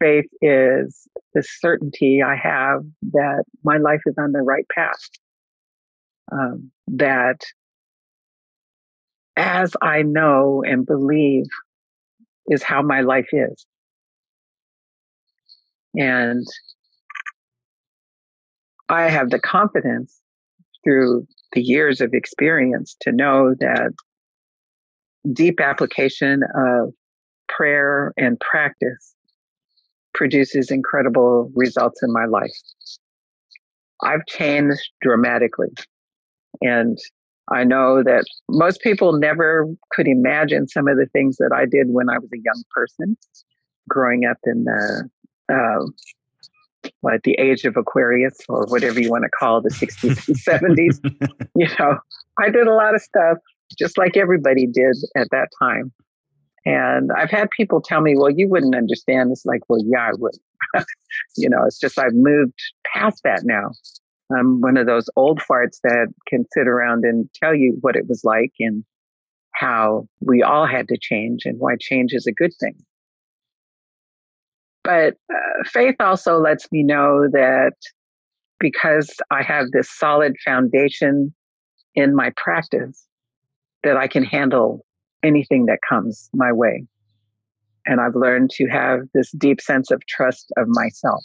[0.00, 5.00] faith is the certainty I have that my life is on the right path.
[6.32, 7.40] Um, that
[9.36, 11.46] as I know and believe
[12.46, 13.66] is how my life is.
[15.94, 16.46] And
[18.88, 20.22] I have the confidence
[20.88, 23.92] through the years of experience to know that
[25.32, 26.94] deep application of
[27.48, 29.14] prayer and practice
[30.14, 32.50] produces incredible results in my life.
[34.02, 35.68] I've changed dramatically.
[36.62, 36.96] And
[37.52, 41.88] I know that most people never could imagine some of the things that I did
[41.88, 43.16] when I was a young person,
[43.88, 45.08] growing up in the
[45.52, 45.86] uh,
[47.12, 50.98] at the age of Aquarius or whatever you want to call the 60s and 70s.
[51.56, 51.98] You know,
[52.38, 53.38] I did a lot of stuff
[53.76, 55.92] just like everybody did at that time.
[56.64, 59.30] And I've had people tell me, well, you wouldn't understand.
[59.32, 60.36] It's like, well, yeah, I would.
[61.36, 62.58] you know, it's just I've moved
[62.92, 63.70] past that now.
[64.36, 68.06] I'm one of those old farts that can sit around and tell you what it
[68.08, 68.84] was like and
[69.52, 72.74] how we all had to change and why change is a good thing.
[74.88, 77.74] But uh, faith also lets me know that
[78.58, 81.34] because I have this solid foundation
[81.94, 83.06] in my practice,
[83.82, 84.86] that I can handle
[85.22, 86.86] anything that comes my way.
[87.84, 91.22] And I've learned to have this deep sense of trust of myself.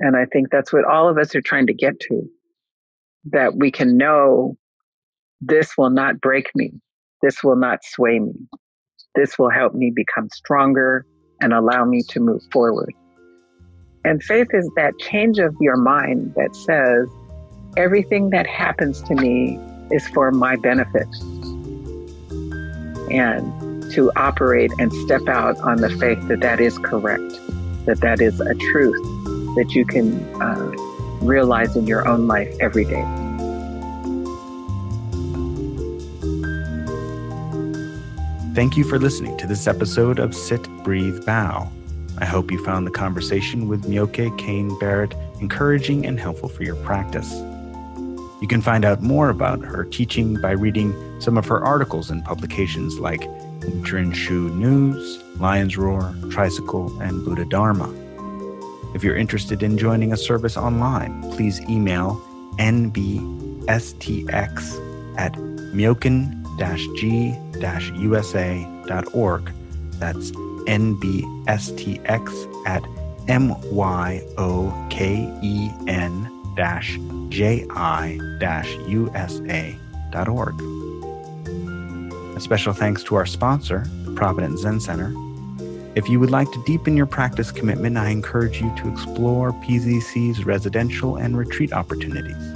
[0.00, 2.22] And I think that's what all of us are trying to get to
[3.26, 4.56] that we can know
[5.40, 6.72] this will not break me,
[7.22, 8.32] this will not sway me,
[9.14, 11.06] this will help me become stronger
[11.40, 12.92] and allow me to move forward.
[14.04, 17.08] And faith is that change of your mind that says,
[17.76, 19.58] everything that happens to me
[19.90, 21.08] is for my benefit.
[23.10, 27.32] And to operate and step out on the faith that that is correct,
[27.86, 29.02] that that is a truth
[29.56, 30.72] that you can uh,
[31.24, 33.23] realize in your own life every day.
[38.54, 41.68] Thank you for listening to this episode of Sit, Breathe, Bow.
[42.18, 46.76] I hope you found the conversation with Myokei Kane Barrett encouraging and helpful for your
[46.76, 47.32] practice.
[48.40, 52.22] You can find out more about her teaching by reading some of her articles in
[52.22, 53.22] publications like
[53.58, 57.92] Nichiren Shu News, Lion's Roar, Tricycle, and Buddha Dharma.
[58.94, 62.22] If you're interested in joining a service online, please email
[62.58, 63.66] nbstx
[65.18, 65.32] at
[66.56, 69.52] myoken-ji-usa.org.
[69.98, 70.32] That's
[70.64, 72.82] nbstx at
[73.28, 74.24] m-y-o-k-e-n
[76.56, 76.98] dash
[77.28, 78.14] ji-usa.org.
[82.36, 85.14] A special thanks to our sponsor, the Providence Zen Center.
[85.94, 90.44] If you would like to deepen your practice commitment, I encourage you to explore PZC's
[90.44, 92.53] residential and retreat opportunities.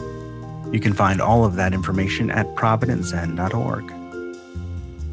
[0.73, 3.93] You can find all of that information at providencezen.org.